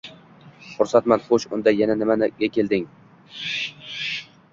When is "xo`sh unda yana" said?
1.25-1.97